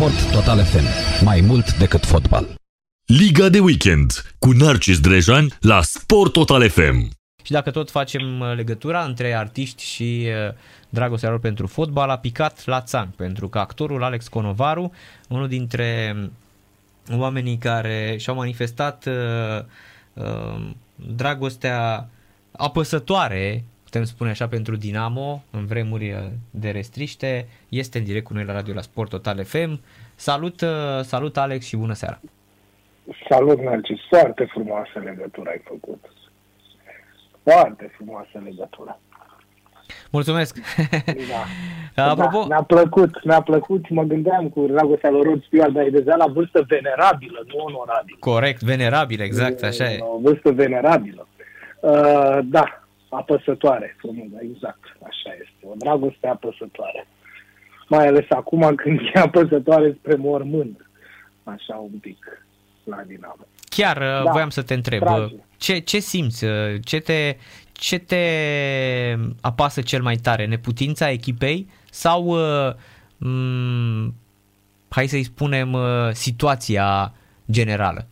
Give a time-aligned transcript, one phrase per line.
[0.00, 0.84] Sport Total FM.
[1.24, 2.54] Mai mult decât fotbal.
[3.06, 7.10] Liga de weekend cu Narcis Drejan la Sport Total FM.
[7.42, 10.54] Și dacă tot facem uh, legătura între artiști și uh,
[10.88, 14.92] dragostea lor pentru fotbal, a picat la țang, pentru că actorul Alex Conovaru,
[15.28, 16.16] unul dintre
[17.10, 19.64] um, oamenii care și-au manifestat uh,
[20.12, 22.08] uh, dragostea
[22.52, 26.18] apăsătoare, putem spune așa, pentru Dinamo în vremuri uh,
[26.50, 29.80] de restriște, este în direct cu noi la radio la Sport Total FM.
[30.14, 30.68] Salut, uh,
[31.02, 32.20] salut Alex și bună seara!
[33.28, 33.98] Salut, Narcis.
[34.08, 36.04] Foarte frumoasă legătură ai făcut.
[37.42, 38.98] Foarte frumoasă legătură.
[40.10, 40.58] Mulțumesc!
[41.94, 42.02] Da.
[42.10, 42.38] Apropo...
[42.38, 46.16] Da, mi-a plăcut, mi-a plăcut, mă gândeam cu dragostea lui Rod Stewart, dar e deja
[46.16, 48.16] la vârstă venerabilă, nu onorabilă.
[48.20, 49.98] Corect, venerabilă, exact, așa e.
[50.00, 51.26] O vârstă venerabilă.
[51.80, 52.79] Uh, da,
[53.10, 55.60] apăsătoare, frumos, exact, așa este.
[55.62, 57.06] O dragoste apăsătoare.
[57.88, 60.90] Mai ales acum când e apăsătoare spre mormânt.
[61.44, 62.42] Așa un pic
[62.84, 63.46] la Dinamo.
[63.68, 67.36] Chiar uh, da, voiam să te întreb, uh, ce, ce simți, uh, ce te,
[67.72, 68.24] ce te
[69.40, 72.36] apasă cel mai tare, neputința echipei sau,
[73.16, 74.14] m-
[74.88, 75.76] hai să-i spunem,
[76.12, 77.12] situația
[77.50, 78.06] generală?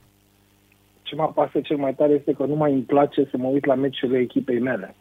[1.08, 3.64] Ce mă apasă cel mai tare este că nu mai îmi place să mă uit
[3.64, 4.94] la meciurile echipei mele.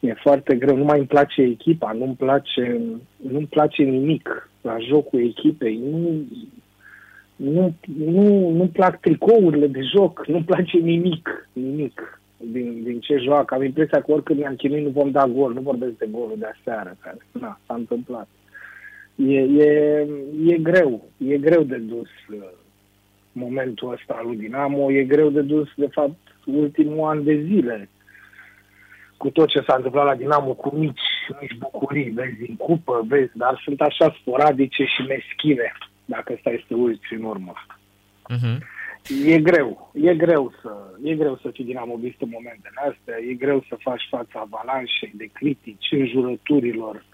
[0.00, 2.80] E foarte greu, nu mai îmi place echipa, nu-mi place,
[3.16, 5.80] nu-mi place nimic la jocul echipei.
[5.90, 6.24] Nu,
[7.36, 13.54] nu, nu, nu plac tricourile de joc, nu place nimic, nimic din, din ce joacă.
[13.54, 16.46] Am impresia că oricând ne-am chinuit nu vom da gol, nu vorbesc de golul de
[16.58, 18.28] aseară, care na, s-a întâmplat.
[19.16, 20.06] E, e,
[20.46, 22.62] e greu, e greu de dus uh,
[23.34, 27.88] momentul ăsta lui Dinamo, e greu de dus, de fapt, ultimul an de zile
[29.16, 31.08] cu tot ce s-a întâmplat la Dinamo, cu mici,
[31.40, 35.72] mici bucurii, vezi în cupă, vezi, dar sunt așa sporadice și meschine
[36.04, 37.52] dacă stai să te uiți în urmă.
[38.30, 38.58] Uh-huh.
[39.26, 43.64] E greu, e greu să, e greu să fii dinamovist în momentele astea, e greu
[43.68, 47.04] să faci fața avalanșei de critici, înjurăturilor,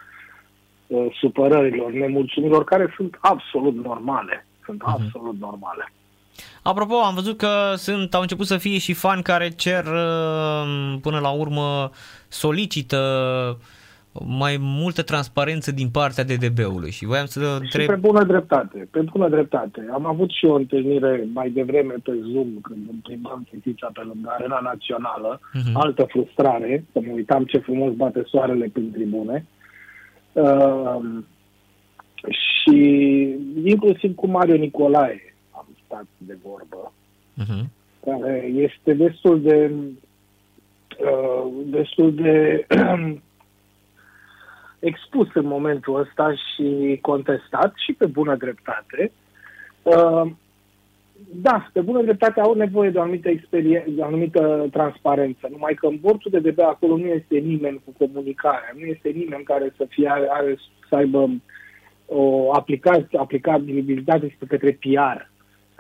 [0.87, 4.47] uh, supărărilor, nemulțumirilor, care sunt absolut normale.
[4.65, 4.93] Sunt uh-huh.
[4.93, 5.93] absolut normale.
[6.63, 11.19] Apropo, am văzut că sunt, au început să fie și fani care cer uh, până
[11.19, 11.91] la urmă
[12.29, 12.99] solicită
[14.27, 17.83] mai multă transparență din partea DDB-ului și voiam să întreb...
[17.83, 19.89] Și pe bună dreptate, pe bună dreptate.
[19.93, 24.29] Am avut și o întâlnire mai devreme pe Zoom când îmi plimbam fetița pe lângă
[24.33, 25.73] Arena Națională, uh-huh.
[25.73, 29.47] altă frustrare, să mă uitam ce frumos bate soarele prin tribune.
[30.33, 31.01] Uh,
[32.29, 32.79] și
[33.65, 35.30] inclusiv cu Mario Nicolae
[35.91, 36.93] am stat de vorbă,
[37.43, 37.65] uh-huh.
[38.05, 39.71] care este destul de
[41.01, 42.67] uh, destul de
[44.91, 49.13] expus în momentul ăsta și contestat și pe bună dreptate.
[49.83, 50.31] Uh,
[51.33, 55.75] da, pe bună dreptate au nevoie de o anumită experiență, de o anumită transparență, numai
[55.75, 59.75] că în bordul de DB acolo nu este nimeni cu comunicare, nu este nimeni care
[59.77, 60.59] să fie are,
[60.89, 61.31] să aibă
[62.07, 65.30] o aplicație, aplicabilitate către PR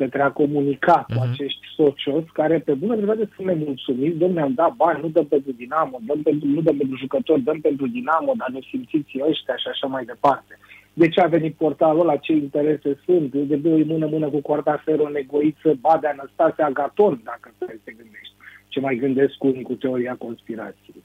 [0.03, 1.15] către a comunica uh-huh.
[1.15, 1.28] cu mhm.
[1.31, 5.53] acești socios care pe bună dreptate sunt nemulțumiți, domnule, am dat bani, nu dăm pentru
[5.53, 9.69] Dinamo, dăm pentru, nu dăm pentru jucători, dăm pentru Dinamo, dar ne simțiți ăștia și
[9.72, 10.53] așa mai departe.
[11.00, 15.71] De ce a venit portalul ăla, ce interese sunt, de e mână-mână cu Cortafero, Negoiță,
[15.81, 18.34] Badea, Anastasia, Agaton, dacă stai să gândești.
[18.69, 21.03] Ce mai gândesc unii cu teoria conspirației.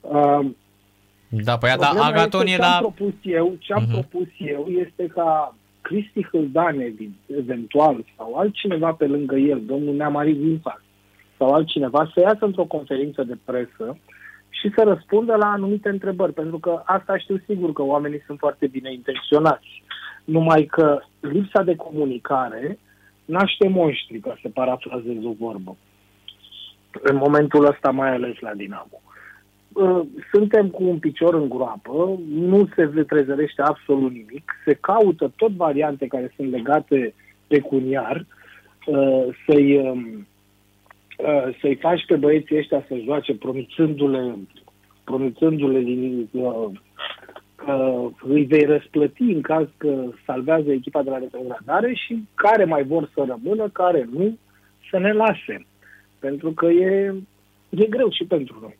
[0.00, 0.44] Uh,
[1.28, 2.66] da, păi da, Agaton e la...
[2.66, 3.92] Ce am propus eu, ce am uh-huh.
[3.96, 5.54] propus eu este ca
[5.90, 6.94] Cristi Hâldane,
[7.26, 10.82] eventual, sau altcineva pe lângă el, domnul Neamari Zinfac,
[11.36, 13.98] sau altcineva, să iasă într-o conferință de presă
[14.48, 18.66] și să răspundă la anumite întrebări, pentru că asta știu sigur că oamenii sunt foarte
[18.66, 19.82] bine intenționați.
[20.24, 22.78] Numai că lipsa de comunicare
[23.24, 25.76] naște monștri, ca să parafrazez o vorbă.
[27.02, 29.00] În momentul ăsta, mai ales la Dinamo.
[29.72, 30.00] Uh,
[30.32, 36.06] suntem cu un picior în groapă, nu se trezărește absolut nimic, se caută tot variante
[36.06, 37.14] care sunt legate
[37.46, 38.26] pecuniar,
[38.86, 40.26] uh, să-i, um,
[41.18, 44.34] uh, să-i faci pe băieții ăștia să joace promițându-le,
[45.04, 46.28] promițându-le din,
[47.54, 52.84] că îi vei răsplăti în caz că salvează echipa de la retrogradare și care mai
[52.84, 54.38] vor să rămână, care nu,
[54.90, 55.66] să ne lase.
[56.18, 57.14] Pentru că e,
[57.68, 58.78] e greu și pentru noi.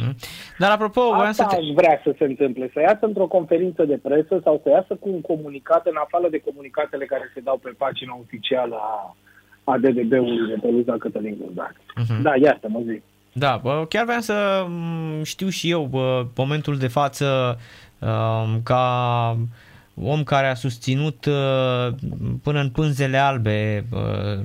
[0.00, 0.14] Hmm?
[0.58, 1.56] Dar apropo, Asta să te...
[1.56, 5.08] aș vrea să se întâmple, să iasă într-o conferință de presă sau să iasă cu
[5.08, 9.16] un comunicat în afară de comunicatele care se dau pe pagina oficială a,
[9.64, 11.74] a DDB-ului de pe Luza Cătălin Gurdac.
[11.74, 12.22] Uh-huh.
[12.22, 13.02] Da, iată, mă zic.
[13.32, 14.66] Da, bă, chiar vreau să
[15.22, 17.58] știu și eu bă, momentul de față
[17.98, 19.36] uh, ca
[19.94, 21.94] om care a susținut uh,
[22.42, 24.44] până în pânzele albe uh,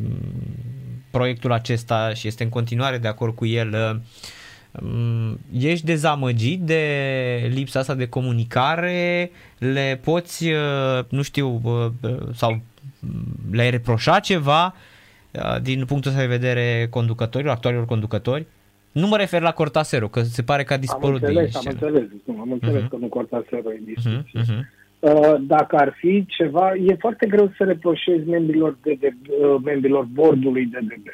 [1.11, 4.01] proiectul acesta și este în continuare de acord cu el.
[4.81, 6.81] Uh, mm, ești dezamăgit de
[7.53, 9.31] lipsa asta de comunicare?
[9.57, 10.49] Le poți,
[11.09, 11.61] nu știu,
[12.33, 12.59] sau
[13.51, 14.75] le-ai reproșat ceva
[15.61, 18.45] din punctul ăsta de vedere conducătorilor, actualilor conducători?
[18.91, 21.77] Nu mă refer la Cortasero, că se pare că a dispărut am înțeles, din Am
[21.81, 22.89] înțeles, nu, am înțeles uh-huh.
[22.89, 24.23] că nu Cortasero e discuție.
[24.23, 24.83] Uh-huh, uh-huh.
[24.99, 30.03] Uh, dacă ar fi ceva, e foarte greu să reproșezi membrilor, de, de, uh, membrilor
[30.03, 31.07] bordului DDB.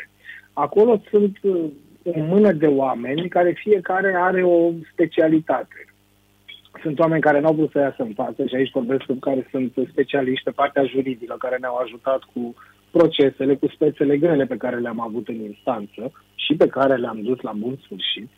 [0.53, 1.65] Acolo sunt uh,
[2.03, 5.85] o mână de oameni care fiecare are o specialitate.
[6.81, 9.73] Sunt oameni care n-au vrut să iasă în față și aici vorbesc cu care sunt
[9.91, 12.55] specialiști pe partea juridică, care ne-au ajutat cu
[12.91, 17.41] procesele, cu spețele grele pe care le-am avut în instanță și pe care le-am dus
[17.41, 18.29] la bun sfârșit.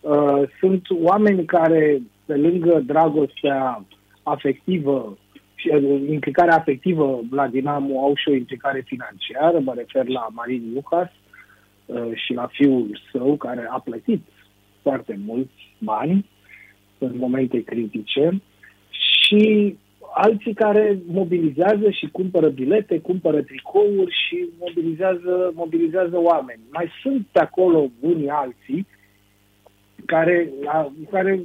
[0.00, 3.84] Uh, sunt oameni care, pe lângă dragostea
[4.22, 5.18] afectivă
[5.54, 10.70] și uh, implicarea afectivă la Dinamo au și o implicare financiară, mă refer la Marin
[10.74, 11.23] Lucas uh,
[12.14, 14.22] și la fiul său care a plătit
[14.82, 16.26] foarte mulți bani
[16.98, 18.42] în momente critice
[18.90, 19.76] și
[20.14, 26.60] alții care mobilizează și cumpără bilete, cumpără tricouri și mobilizează, mobilizează oameni.
[26.72, 28.86] Mai sunt pe acolo unii alții
[30.06, 30.48] care,
[31.10, 31.40] care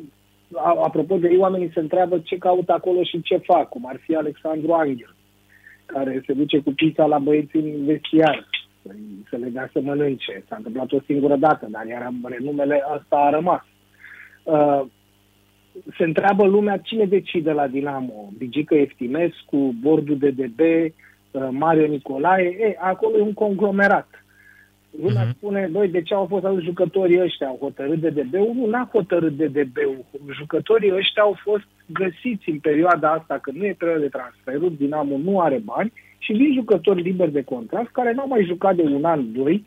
[0.83, 4.15] apropo de ei, oamenii se întreabă ce caută acolo și ce fac, cum ar fi
[4.15, 5.15] Alexandru Angel,
[5.85, 8.48] care se duce cu pizza la băieți în vestiar,
[9.29, 10.43] să le dea să mănânce.
[10.47, 13.63] S-a întâmplat o singură dată, dar iar renumele asta a rămas.
[14.43, 14.81] Uh,
[15.97, 18.29] se întreabă lumea cine decide la Dinamo.
[18.37, 22.55] Bigică Eftimescu, bordul DDB, uh, Mario Nicolae.
[22.59, 24.07] E, acolo e un conglomerat.
[25.01, 25.35] Lumea uh-huh.
[25.35, 27.47] spune, băi, de ce au fost aduși jucătorii ăștia?
[27.47, 28.51] Au hotărât de DB-ul?
[28.55, 30.05] Nu, n-a hotărât de DB-ul.
[30.33, 35.17] Jucătorii ăștia au fost găsiți în perioada asta, când nu e perioada de transferuri, Dinamo
[35.17, 39.05] nu are bani și vin jucători liberi de contract care n-au mai jucat de un
[39.05, 39.65] an, doi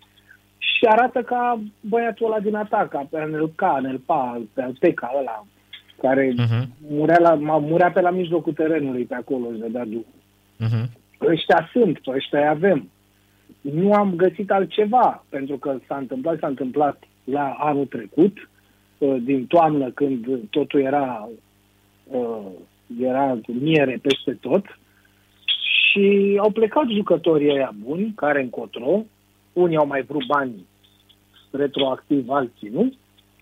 [0.58, 5.46] și arată ca băiatul ăla din atac, ca pe Anelca, Anelpa, pe Alteca ăla,
[6.00, 6.66] care uh-huh.
[6.88, 10.04] murea, la, murea pe la mijlocul terenului pe acolo, își dădea duhul.
[10.60, 10.88] Uh-huh.
[11.20, 12.90] Ăștia sunt, ăștia avem
[13.62, 18.48] nu am găsit altceva, pentru că s-a întâmplat, s-a întâmplat la anul trecut,
[18.98, 21.28] uh, din toamnă, când totul era,
[22.04, 22.46] uh,
[23.00, 24.64] era miere peste tot,
[25.92, 29.04] și au plecat jucătorii ăia buni, care încotro,
[29.52, 30.66] unii au mai vrut bani
[31.50, 32.92] retroactiv, alții nu,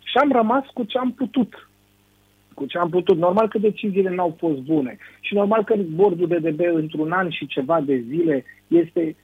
[0.03, 1.69] și am rămas cu ce am putut.
[2.55, 3.17] Cu ce am putut.
[3.17, 7.81] Normal că deciziile n-au fost bune și normal că bordul DDB într-un an și ceva
[7.81, 9.17] de zile este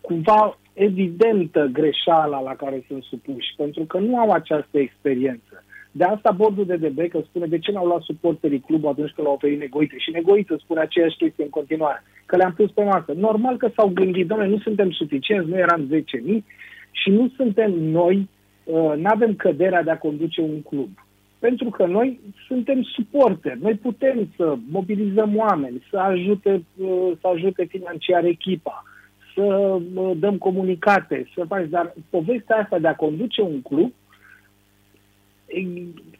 [0.00, 5.64] cumva evidentă greșeala la care sunt supuși, pentru că nu au această experiență.
[5.92, 9.26] De asta bordul de DB că spune de ce n-au luat suporterii clubul atunci când
[9.26, 9.94] l-au oferit negoite.
[9.98, 13.12] Și negoite spune aceeași chestie în continuare, că le-am pus pe masă.
[13.16, 16.44] Normal că s-au gândit, doamne, nu suntem suficienți, nu eram 10.000
[16.90, 18.28] și nu suntem noi,
[18.64, 20.88] uh, nu avem căderea de a conduce un club.
[21.38, 27.64] Pentru că noi suntem suporteri, noi putem să mobilizăm oameni, să ajute, uh, să ajute
[27.64, 28.84] financiar echipa,
[29.34, 29.78] să
[30.16, 33.92] dăm comunicate, să faci, dar povestea asta de a conduce un club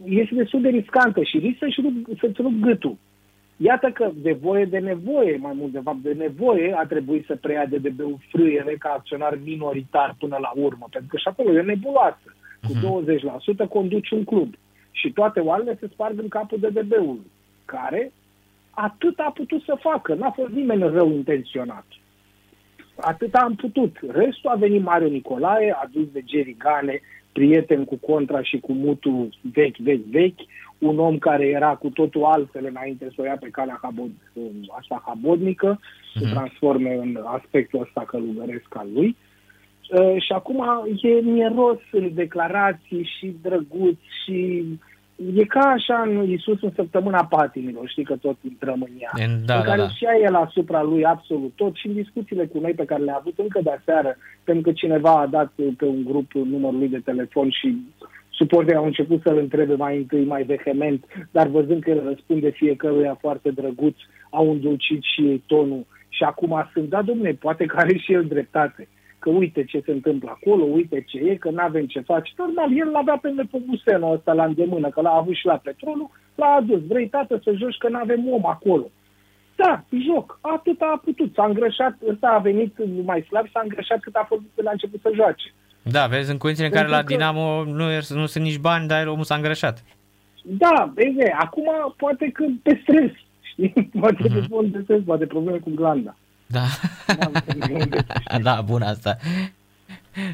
[0.04, 2.96] este destul de riscantă și riscă să-ți rup, să rup gâtul.
[3.56, 7.36] Iată că de voie de nevoie, mai mult de fapt de nevoie, a trebuit să
[7.36, 11.62] preia de DB-ul frâiere ca acționar minoritar până la urmă, pentru că și acolo e
[11.62, 12.34] nebuloasă.
[12.62, 13.68] Cu 20% mhm.
[13.68, 14.54] conduci un club
[14.90, 17.30] și toate oalele se sparg în capul de DB-ului,
[17.64, 18.12] care
[18.70, 21.86] atât a putut să facă, n-a fost nimeni rău intenționat.
[22.96, 23.96] Atât am putut.
[24.08, 27.00] Restul a venit Mario Nicolae, adus de Jerry Gane,
[27.32, 30.40] prieten cu Contra și cu Mutu vechi, vechi, vechi,
[30.78, 34.10] un om care era cu totul altfel înainte să o ia pe calea habod,
[34.68, 36.18] asta habodnică, uh-huh.
[36.18, 36.34] se mhm.
[36.34, 39.16] transforme în aspectul ăsta călugăresc al lui.
[39.90, 40.64] Uh, și acum
[41.02, 44.64] e mieros în declarații și drăguț și
[45.34, 49.44] e ca așa în Iisus în săptămâna patimilor, știi că tot intrăm în ea, în,
[49.44, 49.88] da, în care da, da.
[49.88, 53.38] și el asupra lui absolut tot și în discuțiile cu noi pe care le-a avut
[53.38, 57.50] încă de aseară, pentru că cineva a dat pe un grup numărul lui de telefon
[57.50, 57.76] și
[58.30, 63.16] suporterii au început să-l întrebe mai întâi, mai vehement, dar văzând că el răspunde fiecăruia
[63.20, 63.96] foarte drăguț,
[64.30, 65.86] au îndulcit și ei tonul.
[66.08, 68.88] Și acum sunt, da, domne, poate că are și el dreptate
[69.20, 72.32] că uite ce se întâmplă acolo, uite ce e, că nu avem ce face.
[72.36, 76.46] Normal, el l-avea pe nepomusenul ăsta la îndemână, că l-a avut și la petrolul, l-a
[76.60, 76.80] adus.
[76.86, 78.86] Vrei, tată, să joci că nu avem om acolo.
[79.56, 80.38] Da, joc.
[80.40, 81.34] Atât a putut.
[81.34, 82.74] S-a îngrășat, ăsta a venit
[83.04, 85.52] mai slab și s-a îngrășat cât a fost când a început să joace.
[85.82, 89.24] Da, vezi, în condițiile în care la Dinamo nu, nu sunt nici bani, dar omul
[89.24, 89.84] s-a îngrășat.
[90.44, 93.10] Da, vezi, acum poate că pe stres,
[94.00, 94.34] poate Mhm.
[94.34, 96.16] de fond de sens, poate probleme cu glanda.
[96.50, 96.62] Da.
[97.18, 98.42] N-am probleme de sens.
[98.42, 99.16] da, bun asta.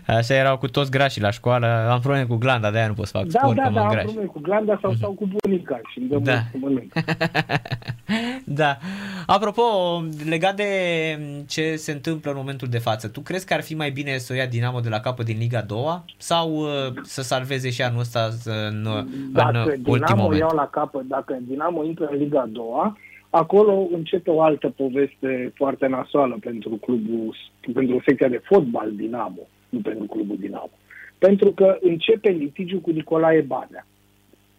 [0.07, 1.67] Așa erau cu toți grașii la școală.
[1.91, 3.87] Am probleme cu glanda, de-aia nu pot să fac Da, sport, da, că da, mă
[3.87, 4.03] am graș.
[4.03, 6.33] probleme cu glanda sau stau cu bunica și îmi dă Da.
[6.33, 6.39] da.
[6.51, 6.93] să mănânc.
[8.61, 8.79] da.
[9.27, 9.63] Apropo,
[10.29, 10.65] legat de
[11.49, 14.33] ce se întâmplă în momentul de față, tu crezi că ar fi mai bine să
[14.33, 16.69] o ia Dinamo de la capăt din Liga 2 sau uh,
[17.03, 20.41] să salveze și anul ăsta în, în Dacă ultimul Dinamo moment?
[20.41, 22.65] iau la capăt, dacă Dinamo intră în Liga 2
[23.37, 27.37] acolo începe o altă poveste foarte nasoală pentru clubul,
[27.73, 30.71] pentru secția de fotbal Dinamo, nu pentru clubul Dinamo.
[31.19, 33.87] Pentru că începe litigiul cu Nicolae Badea,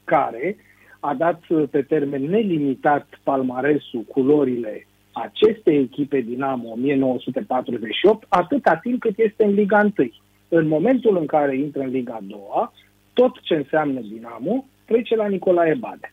[0.04, 0.56] care
[1.00, 9.44] a dat pe termen nelimitat palmaresul, culorile acestei echipe Dinamo 1948, atâta timp cât este
[9.44, 10.10] în Liga 1.
[10.48, 12.40] În momentul în care intră în Liga 2,
[13.14, 16.12] tot ce înseamnă Dinamo trece la Nicolae Badea.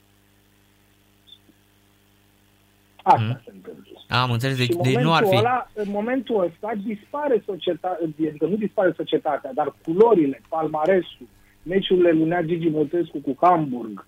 [3.07, 3.41] Asta Mhm.
[3.45, 3.93] se întâmplă.
[4.09, 5.37] Am înțeles, deci, Și în deci nu ar momentul fi.
[5.47, 11.27] Ăla, în momentul ăsta dispare societatea, adică nu dispare societatea, dar culorile, palmaresul,
[11.63, 14.07] meciurile lui Nea Gigi Motescu cu Hamburg,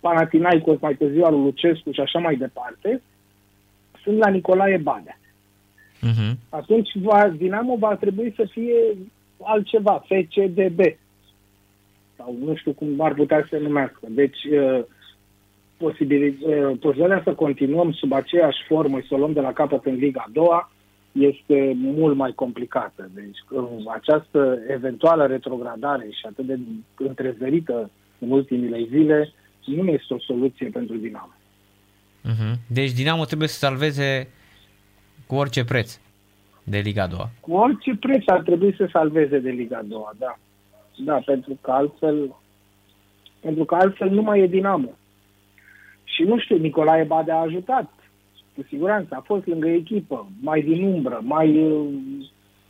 [0.00, 3.02] Panathinaikos mai târziu al lui Lucescu și așa mai departe,
[4.02, 5.18] sunt la Nicolae Badea.
[6.00, 6.38] Mhm.
[6.48, 8.74] Atunci va, Dinamo va trebui să fie
[9.42, 10.80] altceva, FCDB.
[12.16, 14.00] Sau nu știu cum ar putea să se numească.
[14.08, 14.80] Deci, uh,
[15.84, 19.84] posibili- uh, posibilitatea să continuăm sub aceeași formă și să o luăm de la capăt
[19.84, 20.70] în Liga a doua
[21.12, 23.10] este mult mai complicată.
[23.14, 26.58] Deci, uh, această eventuală retrogradare și atât de
[26.96, 29.32] întrezărită în ultimile zile
[29.64, 31.34] nu este o soluție pentru Dinamo.
[32.22, 32.58] Mhm.
[32.68, 34.28] Deci Dinamo trebuie să salveze
[35.26, 35.98] cu orice preț
[36.64, 37.18] de Liga 2.
[37.40, 40.38] Cu orice preț ar trebui să salveze de Liga a doua, da.
[41.04, 42.34] Da, pentru că altfel
[43.40, 44.90] pentru că altfel nu mai e Dinamo.
[46.14, 47.90] Și nu știu, Nicolae Badea a ajutat.
[48.56, 51.86] Cu siguranță, a fost lângă echipă, mai din umbră, mai, uh,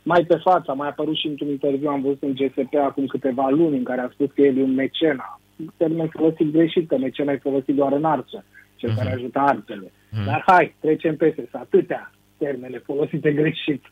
[0.03, 0.71] mai pe față.
[0.71, 4.01] A mai apărut și într-un interviu, am văzut în GSP acum câteva luni, în care
[4.01, 5.39] a spus că el e un mecena.
[5.77, 8.45] Termen folosit greșit, că mecena e folosit doar în arță,
[8.75, 8.97] cel Mhm.
[8.97, 9.91] care ajută arțele.
[10.11, 10.25] Mhm.
[10.25, 13.83] Dar hai, trecem peste, sunt atâtea termene folosite greșit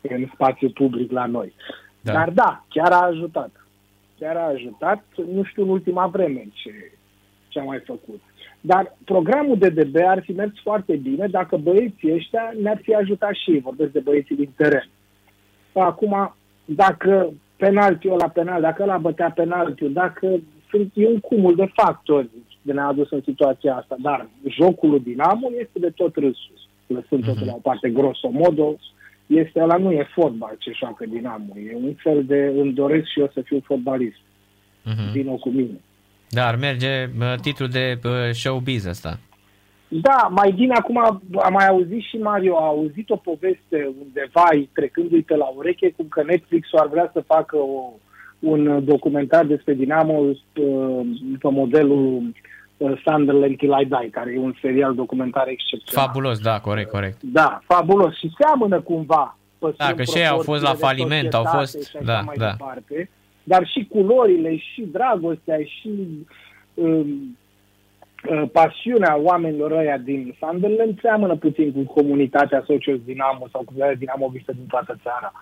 [0.00, 1.52] în spațiu public la noi.
[2.00, 2.12] Da.
[2.12, 2.18] Da.
[2.18, 3.50] Dar da, chiar a ajutat.
[4.18, 6.92] Chiar a ajutat, nu știu în ultima vreme ce,
[7.48, 8.20] ce a mai făcut.
[8.60, 13.34] Dar programul de DB ar fi mers foarte bine dacă băieții ăștia ne-ar fi ajutat
[13.34, 14.88] și ei, vorbesc de băieții din teren.
[15.72, 20.40] Acum, dacă penaltiul la penal, dacă ăla bătea penaltiul, dacă
[20.70, 22.30] sunt e un cumul de factori
[22.62, 26.58] de ne-a adus în situația asta, dar jocul lui Dinamo este de tot râsul.
[26.86, 28.76] Lăsând totul la o parte grosomodo,
[29.26, 33.20] este ăla nu e fotbal ce joacă Dinamo, e un fel de îmi doresc și
[33.20, 34.20] eu să fiu fotbalist.
[34.84, 35.12] Mhm.
[35.12, 35.80] Vino cu mine.
[36.30, 39.18] Da, ar merge bă, titlul de bă, showbiz ăsta.
[39.88, 40.96] Da, mai bine acum
[41.42, 46.06] am mai auzit și Mario, a auzit o poveste undeva trecându-i pe la ureche, cum
[46.08, 47.92] că Netflix ar vrea să facă o,
[48.38, 50.36] un documentar despre Dinamo uh,
[51.40, 52.22] pe modelul
[52.76, 56.06] uh, Sunderland Till I Die, care e un serial documentar excepțional.
[56.06, 57.22] Fabulos, da, corect, corect.
[57.22, 58.16] Da, fabulos.
[58.16, 59.38] Și seamănă cumva.
[59.58, 61.96] păstrând Da, că și ei au fost la proporțiile de faliment, au societate fost- și
[61.96, 62.50] așa da, mai da.
[62.50, 63.10] Departe.
[63.52, 65.90] Dar și culorile, și dragostea, și
[66.74, 67.38] um,
[68.30, 74.28] uh, pasiunea oamenilor ăia din Sunderland seamănă puțin cu comunitatea Socios Dinamo sau cu Dinamo
[74.28, 75.32] vistă din toată țara.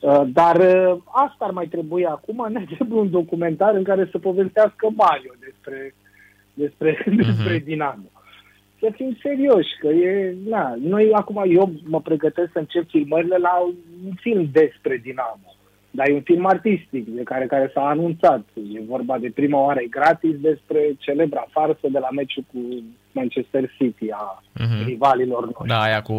[0.00, 4.18] Uh, Dar uh, asta ar mai trebui acum, ne trebuie un documentar în care să
[4.18, 5.94] povestească Mario despre,
[6.54, 8.08] despre, despre Dinamo.
[8.80, 13.58] Să fim serioși, că e, na, noi acum, eu mă pregătesc să încep filmările la
[14.04, 15.57] un film despre Dinamo,
[15.90, 19.80] dar e un film artistic, de care, care s-a anunțat, e vorba de prima oară,
[19.80, 22.58] e gratis despre celebra farsă de la meciul cu
[23.12, 24.84] Manchester City a Mhm.
[24.86, 25.66] rivalilor noștri.
[25.66, 26.14] Da, aia cu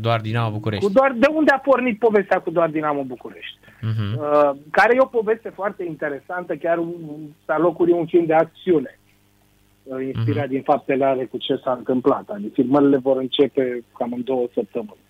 [0.00, 0.84] doar Dinamo București.
[0.86, 3.56] Cu doar, de unde a pornit povestea cu doar Dinamo București?
[3.80, 4.18] Mhm.
[4.20, 6.92] Uh, care e o poveste foarte interesantă, chiar un,
[7.44, 8.98] pe locuri un film de acțiune,
[9.82, 12.28] uh, inspirat din faptele ale cu ce s-a întâmplat.
[12.28, 15.08] Adică filmările vor începe cam în două săptămâni.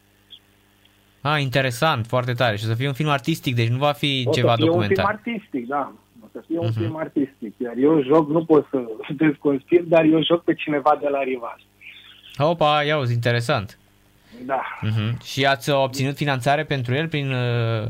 [1.20, 2.56] Ah, interesant, foarte tare.
[2.56, 4.66] Și o să fie un film artistic, deci nu va fi O ceva să fie
[4.66, 5.04] documentar.
[5.14, 5.92] un film artistic, da.
[6.24, 6.78] O să fie un Mhm.
[6.80, 7.54] film artistic.
[7.64, 8.78] Iar eu joc, nu pot să
[9.24, 11.60] desconspir, dar eu joc pe cineva de la rival.
[12.38, 13.78] Opa, ia uzi, interesant.
[14.46, 14.62] Da.
[14.80, 15.22] Mhm.
[15.24, 17.82] Și ați obținut finanțare pentru el prin uh,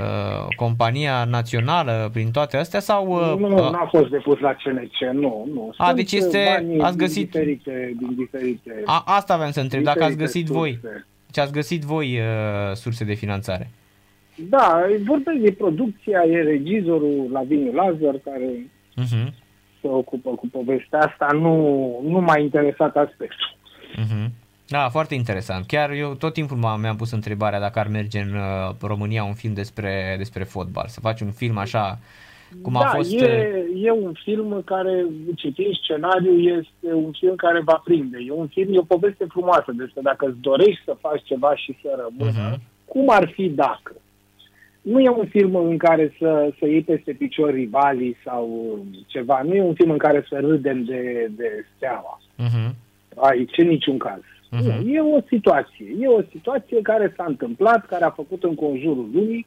[0.00, 3.06] uh, compania națională, prin toate astea sau...
[3.06, 5.72] Uh, nu, nu uh, a fost depus la CNC, nu, nu.
[5.76, 9.60] A, Sunt deci este- banii ați din găsit- Diferite, din diferite, a, asta aveam să
[9.60, 10.80] întreb, dacă ați diferite găsit voi,
[11.28, 11.32] surse.
[11.32, 13.70] ce ați găsit voi uh, surse de finanțare.
[14.48, 18.66] Da, vorbesc de producția, e regizorul Laviniu Lazar care
[18.96, 19.34] Mhm.
[19.80, 21.54] se ocupă cu povestea asta, nu,
[22.04, 23.56] nu m-a interesat aspectul.
[23.98, 24.30] Uh-huh.
[24.66, 25.66] Da, foarte interesant.
[25.66, 29.34] Chiar eu tot timpul m-am, mi-am pus întrebarea dacă ar merge în uh, România un
[29.34, 30.84] film despre, despre fotbal.
[30.88, 31.98] Să faci un film așa
[32.62, 33.12] cum da, a fost...
[33.12, 38.18] E, e un film care, citind scenariu, este un film care va prinde.
[38.26, 41.78] E un film, e o poveste frumoasă despre dacă îți dorești să faci ceva și
[41.82, 42.60] să rămână, uh-huh.
[42.84, 43.92] cum ar fi dacă.
[44.82, 49.42] Nu e un film în care să, să iei peste picior rivalii sau ceva.
[49.44, 52.20] Nu e un film în care să râdem de, de steaua.
[52.38, 52.74] Uh-huh.
[53.16, 54.20] Aici, în niciun caz.
[54.20, 54.82] Uh-huh.
[54.82, 55.86] Nu, e o situație.
[56.00, 59.46] E o situație care s-a întâmplat, care a făcut în conjurul lumii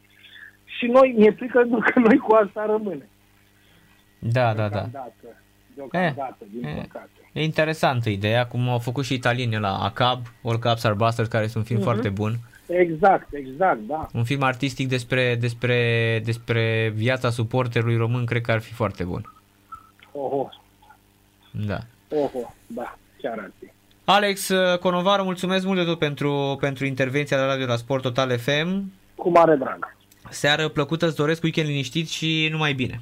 [0.77, 3.07] și noi, mi-e frică că noi cu asta rămâne.
[4.19, 4.89] Da, da, da.
[5.75, 7.09] Deocamdată, e, din e, păcate.
[7.33, 11.43] E interesantă ideea, cum au făcut și italienii la ACAB, All Caps Are Busters, care
[11.43, 11.83] este un film uh-huh.
[11.83, 12.35] foarte bun.
[12.67, 14.07] Exact, exact, da.
[14.13, 19.33] Un film artistic despre, despre, despre viața suporterului român, cred că ar fi foarte bun.
[20.11, 20.49] Oho.
[21.51, 21.77] Da.
[22.09, 23.71] Oho, da, chiar ar fi.
[24.03, 28.37] Alex Conovaru, mulțumesc mult de tot pentru, pentru intervenția de la Radio la Sport Total
[28.37, 28.91] FM.
[29.15, 29.95] Cu mare drag.
[30.31, 33.01] Seară plăcută, îți doresc weekend liniștit și numai bine.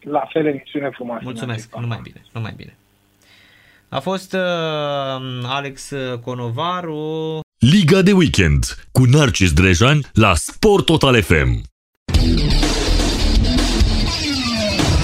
[0.00, 1.20] La fel, emisiune frumoasă.
[1.24, 2.76] Mulțumesc, numai bine, numai bine.
[3.88, 4.40] A fost uh,
[5.42, 5.92] Alex
[6.24, 7.40] Conovaru.
[7.58, 11.62] Liga de weekend cu Narcis Drejan la Sport Total FM.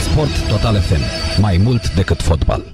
[0.00, 1.00] Sport Total FM.
[1.40, 2.64] Mai mult decât fotbal.